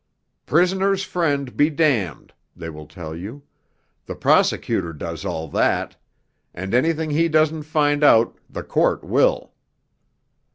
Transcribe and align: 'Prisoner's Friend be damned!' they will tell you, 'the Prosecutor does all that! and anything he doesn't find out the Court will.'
'Prisoner's 0.47 1.03
Friend 1.03 1.55
be 1.55 1.69
damned!' 1.69 2.33
they 2.55 2.71
will 2.71 2.87
tell 2.87 3.15
you, 3.15 3.43
'the 4.07 4.15
Prosecutor 4.15 4.93
does 4.93 5.23
all 5.25 5.47
that! 5.49 5.95
and 6.55 6.73
anything 6.73 7.11
he 7.11 7.27
doesn't 7.29 7.61
find 7.69 8.03
out 8.03 8.35
the 8.49 8.63
Court 8.63 9.03
will.' 9.03 9.53